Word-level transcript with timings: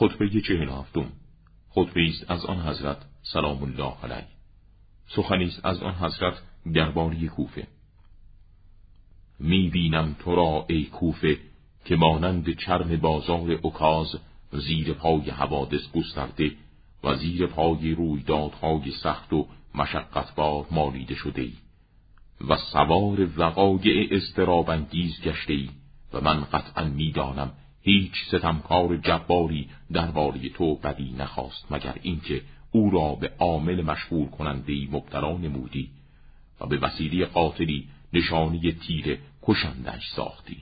خطبه 0.00 0.40
چهل 0.40 0.68
هفتم 0.68 1.12
خطبه 1.70 2.00
است 2.08 2.30
از 2.30 2.46
آن 2.46 2.60
حضرت 2.60 2.96
سلام 3.22 3.62
الله 3.62 3.94
علیه. 4.02 4.26
سخنی 5.06 5.44
است 5.44 5.66
از 5.66 5.82
آن 5.82 5.94
حضرت 5.94 6.34
درباره 6.74 7.26
کوفه. 7.28 7.66
می 9.40 9.68
بینم 9.68 10.16
تو 10.18 10.34
را 10.34 10.64
ای 10.68 10.84
کوفه 10.84 11.38
که 11.84 11.96
مانند 11.96 12.56
چرم 12.56 12.96
بازار 12.96 13.52
اکاز 13.52 14.16
زیر 14.52 14.92
پای 14.92 15.30
حوادث 15.30 15.92
گسترده 15.92 16.52
و 17.04 17.14
زیر 17.14 17.46
پای 17.46 17.94
رویدادهای 17.94 18.90
سخت 18.90 19.32
و 19.32 19.46
مشقتبار 19.74 20.66
مالیده 20.70 21.14
شده 21.14 21.42
ای 21.42 21.54
و 22.48 22.56
سوار 22.56 23.28
وقایع 23.36 24.08
استرابانگیز 24.10 25.20
گشته 25.22 25.52
ای 25.52 25.70
و 26.12 26.20
من 26.20 26.44
قطعا 26.44 26.84
می‌دانم 26.84 27.52
هیچ 27.82 28.12
ستمکار 28.28 28.96
جباری 28.96 29.68
درباره 29.92 30.48
تو 30.48 30.74
بدی 30.74 31.14
نخواست 31.18 31.72
مگر 31.72 31.94
اینکه 32.02 32.42
او 32.72 32.90
را 32.90 33.14
به 33.14 33.32
عامل 33.38 33.82
مشهور 33.82 34.30
کننده 34.30 34.88
مبتلا 34.90 35.36
نمودی 35.36 35.90
و 36.60 36.66
به 36.66 36.78
وسیله 36.78 37.26
قاتلی 37.26 37.88
نشانی 38.12 38.72
تیر 38.72 39.18
کشندش 39.42 40.08
ساختی. 40.16 40.56